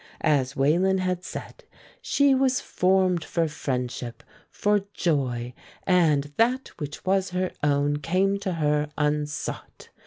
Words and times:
As 0.25 0.55
Wayland 0.55 1.01
had 1.01 1.23
said, 1.23 1.63
she 2.01 2.33
was 2.33 2.59
formed 2.59 3.23
for 3.23 3.47
friendship, 3.47 4.23
for 4.49 4.79
joy; 4.95 5.53
and 5.85 6.33
that 6.37 6.69
which 6.79 7.05
was 7.05 7.29
her 7.29 7.51
own 7.61 7.97
came 7.97 8.39
to 8.39 8.53
her 8.53 8.89
unsought. 8.97 9.89